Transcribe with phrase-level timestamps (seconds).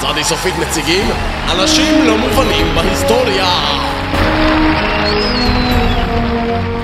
[0.00, 1.04] צדי סופית מציגים
[1.52, 3.46] אנשים לא מובנים בהיסטוריה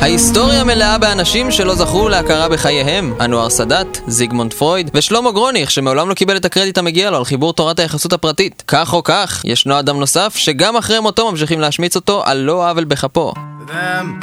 [0.00, 3.14] ההיסטוריה מלאה באנשים שלא זכו להכרה בחייהם.
[3.20, 7.52] אנואר סאדאת, זיגמונד פרויד ושלמה גרוניך, שמעולם לא קיבל את הקרדיט המגיע לו על חיבור
[7.52, 8.62] תורת היחסות הפרטית.
[8.66, 12.84] כך או כך, ישנו אדם נוסף שגם אחרי מותו ממשיכים להשמיץ אותו על לא עוול
[12.84, 13.32] בכפו.
[13.70, 14.20] סדאם,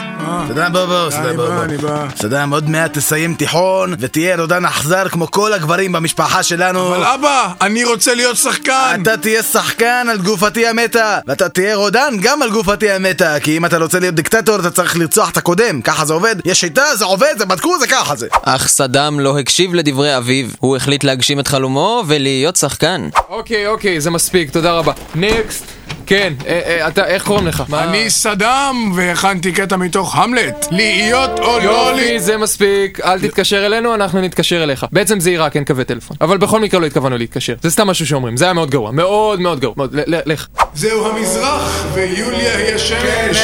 [0.49, 1.63] סדאם בוא בוא, סדאם אני בוא בא, בוא.
[1.63, 2.05] אני בא.
[2.15, 7.53] סדאם עוד מעט תסיים תיכון ותהיה רודן אכזר כמו כל הגברים במשפחה שלנו אבל אבא,
[7.61, 8.99] אני רוצה להיות שחקן!
[9.01, 13.65] אתה תהיה שחקן על גופתי המתה ואתה תהיה רודן גם על גופתי המתה כי אם
[13.65, 17.05] אתה רוצה להיות דיקטטור אתה צריך לרצוח את הקודם ככה זה עובד יש שיטה, זה
[17.05, 20.45] עובד, זה בדקו, זה ככה זה אך סדאם לא הקשיב לדברי אביו.
[20.59, 23.09] הוא החליט להגשים את חלומו ולהיות שחקן.
[23.29, 24.93] אוקיי, אוקיי, זה מספיק, תודה רבה.
[25.15, 25.63] נקסט.
[26.07, 27.63] כן, אה, אה, אתה, איך קוראים לך?
[27.73, 30.67] אני סדאם, והכנתי קטע מתוך המלט.
[30.71, 32.01] להיות או לא לי...
[32.01, 34.85] יופי, זה מספיק, אל תתקשר אלינו, אנחנו נתקשר אליך.
[34.91, 36.17] בעצם זה עיראק, אין קווי טלפון.
[36.21, 37.55] אבל בכל מקרה לא התכוונו להתקשר.
[37.61, 38.91] זה סתם משהו שאומרים, זה היה מאוד גרוע.
[38.91, 39.73] מאוד מאוד גרוע.
[39.77, 40.47] מאוד, לך.
[40.73, 43.37] זהו המזרח, ויוליה היא השמש.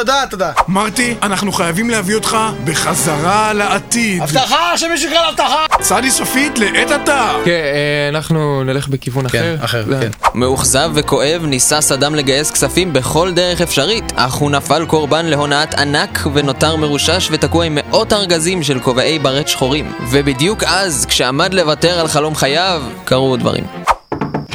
[0.00, 4.22] תודה, תודה מרטי, אנחנו חייבים להביא אותך בחזרה לעתיד.
[4.22, 7.32] הבטחה שמישהו יקרא להבטחה צדי סופית לעת עתה.
[7.44, 9.56] כן, אה, אנחנו נלך בכיוון אחר.
[9.60, 10.08] אחר, זה- כן.
[10.38, 16.18] מאוכזב וכואב ניסה סדאם לגייס כספים בכל דרך אפשרית, אך הוא נפל קורבן להונאת ענק
[16.34, 19.92] ונותר מרושש ותקוע עם מאות ארגזים של כובעי ברט שחורים.
[20.10, 23.64] ובדיוק אז, כשעמד לוותר על חלום חייו, קרו דברים.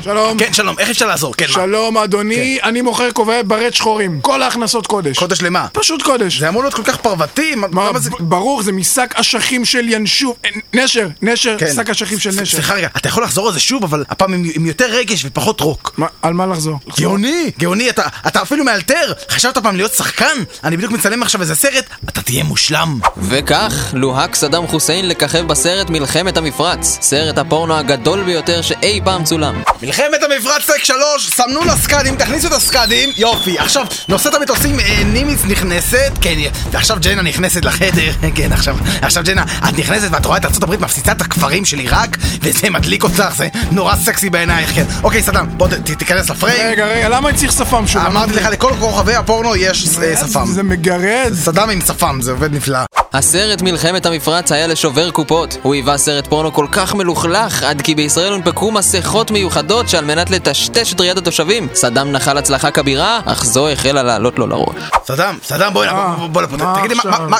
[0.05, 0.37] שלום.
[0.37, 1.33] כן, שלום, איך אפשר לעזור?
[1.37, 1.51] כן, מה?
[1.53, 4.21] שלום אדוני, אני מוכר כובעי ברט שחורים.
[4.21, 5.17] כל ההכנסות קודש.
[5.17, 5.67] חודש למה?
[5.73, 6.39] פשוט קודש.
[6.39, 8.09] זה אמור להיות כל כך פרותי, מה- זה...
[8.19, 10.37] ברור, זה משק אשכים של ינשוף.
[10.45, 11.73] אה, נשר, נשר, כן.
[11.75, 12.45] שק אשכים של נשר.
[12.45, 15.61] סליחה רגע, אתה יכול לחזור על זה שוב, אבל הפעם עם, עם יותר רגש ופחות
[15.61, 15.91] רוק.
[15.97, 16.79] מה, על מה לחזור?
[16.99, 19.13] גאוני, גאוני, אתה, אתה אפילו מאלתר.
[19.29, 20.37] חשבת פעם להיות שחקן?
[20.63, 22.99] אני בדיוק מצלם עכשיו איזה סרט, אתה תהיה מושלם.
[23.17, 29.61] וכך לוהק סדאם חוסיין לככב בסרט מלחמת המפרץ, סרט הפורנו הגדול ביותר שאי פעם צולם.
[29.97, 33.59] מלחמת המפרץ טק שלוש, סמנו לסקאדים, תכניסו את הסקאדים, יופי.
[33.59, 36.35] עכשיו, נושאת המטוסים, אה, נימיץ נכנסת, כן,
[36.71, 41.11] ועכשיו ג'נה נכנסת לחדר, כן, עכשיו, עכשיו ג'נה, את נכנסת ואת רואה את הברית מפציצה
[41.11, 44.85] את הכפרים של עיראק, וזה מדליק אותך, זה נורא סקסי בעינייך, כן.
[45.03, 46.67] אוקיי, סדאם, בוא ת- ת- תיכנס לפריים.
[46.71, 48.01] רגע, רגע, למה אני צריך שפם שוב?
[48.05, 50.45] אמרתי לך, לכל כוכבי הפורנו יש אה, שפם.
[50.45, 51.31] זה מגרד.
[51.33, 52.79] סדאם עם שפם, זה עובד נפלא.
[53.13, 55.57] הסרט מלחמת המפרץ היה לשובר קופות.
[55.61, 60.29] הוא היווה סרט פורנו כל כך מלוכלך, עד כי בישראל הונפקו מסכות מיוחדות שעל מנת
[60.29, 61.67] לטשטש את ראיית התושבים.
[61.73, 64.75] סדאם נחל הצלחה כבירה, אך זו החלה לעלות לו לראש.
[65.07, 66.97] סדאם, סדאם, בוא הנה, אה, בוא- בוא לפה, מה תגיד לי,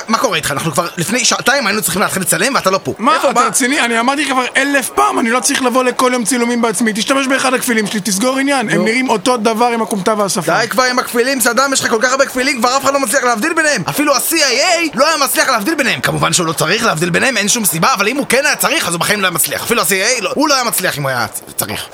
[0.08, 0.50] מה- קורה איתך?
[0.50, 2.94] אנחנו כבר לפני שעתיים היינו צריכים להתחיל לצלם ואתה לא פה.
[2.98, 3.80] מה, אתה רציני?
[3.80, 6.92] אני אמרתי כבר אלף פעם, אני לא צריך לבוא לכל יום צילומים בעצמי.
[6.92, 8.70] תשתמש באחד הכפילים שלי, תסגור עניין.
[8.70, 10.52] הם נראים אותו דבר עם הכומתה והשפם.
[10.60, 13.00] די כבר עם הכפילים, סדאם, יש לך כל כך הרבה כפילים, כבר אף אחד לא
[13.00, 13.82] מצליח להבדיל ביניהם.
[13.88, 16.00] אפילו ה-CIA לא היה מצליח להבדיל ביניהם.
[16.00, 18.88] כמובן שהוא לא צריך להבדיל ביניהם, אין שום סיבה, אבל אם הוא כן היה צריך,
[18.88, 19.62] אז הוא בחיים לא היה מצליח.
[19.62, 21.86] אפילו ה-CIA, לא- הוא לא היה מצליח אם הוא היה צריך.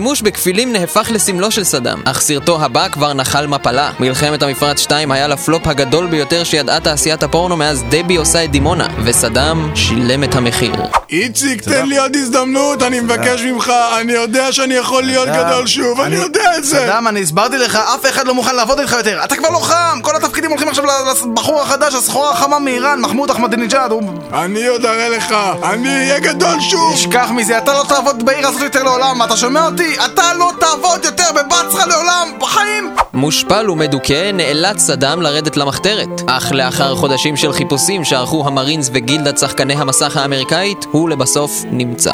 [0.00, 3.92] השימוש בכפילים נהפך לסמלו של סדאם, אך סרטו הבא כבר נחל מפלה.
[4.00, 8.86] מלחמת המפרץ 2 היה לפלופ הגדול ביותר שידעה תעשיית הפורנו מאז דבי עושה את דימונה,
[9.04, 10.99] וסדאם שילם את המחיר.
[11.12, 16.00] איציק, תן לי עוד הזדמנות, אני מבקש ממך, אני יודע שאני יכול להיות גדול שוב,
[16.00, 16.76] אני יודע את זה!
[16.76, 19.24] סדאם, אני הסברתי לך, אף אחד לא מוכן לעבוד איתך יותר.
[19.24, 20.84] אתה כבר לא חם, כל התפקידים הולכים עכשיו
[21.32, 24.02] לבחור החדש, הסחורה החמה מאיראן, מחמוד אחמדינג'אד, הוא...
[24.32, 26.94] אני עוד אראה לך, אני אהיה גדול שוב!
[26.94, 29.96] תשכח מזה, אתה לא תעבוד בעיר הזאת יותר לעולם, אתה שומע אותי?
[30.04, 32.94] אתה לא תעבוד יותר בבצרה לעולם, בחיים!
[33.14, 36.08] מושפל ומדוכא, נאלץ סדאם לרדת למחתרת.
[36.26, 42.12] אך לאחר חודשים של חיפושים שערכו המרינס וגילדת שחקני המסך האמריקאית, הוא לבסוף נמצא.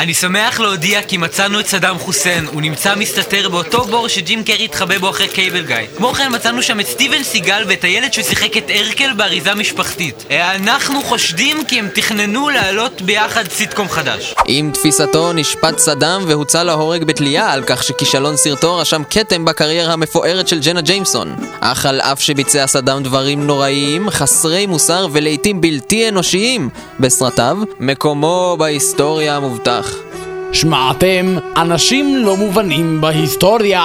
[0.00, 4.64] אני שמח להודיע כי מצאנו את סדאם חוסיין, הוא נמצא מסתתר באותו בור שג'ים קרי
[4.64, 5.76] התחבא בו אחרי קייבל גיא.
[5.96, 10.24] כמו כן מצאנו שם את סטיבן סיגל ואת הילד שהוא שיחק את הרקל באריזה משפחתית.
[10.30, 14.34] אה, אנחנו חושדים כי הם תכננו להעלות ביחד סיטקום חדש.
[14.46, 20.48] עם תפיסתו נשפט סדאם והוצא להורג בתלייה על כך שכישלון סרטו רשם כתם בקריירה המפוארת
[20.48, 21.36] של ג'נה ג'יימסון.
[21.60, 26.68] אך על אף שביצע סדאם דברים נוראיים, חסרי מוסר ולעיתים בלתי אנושיים
[27.00, 29.89] בסרטיו, מקומו בהיסטוריה מובטח.
[30.52, 33.82] שמעתם אנשים לא מובנים בהיסטוריה